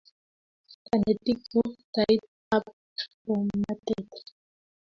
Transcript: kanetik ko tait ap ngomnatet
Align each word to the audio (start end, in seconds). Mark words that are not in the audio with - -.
kanetik 0.85 1.39
ko 1.51 1.59
tait 1.93 2.21
ap 2.55 2.65
ngomnatet 3.25 4.09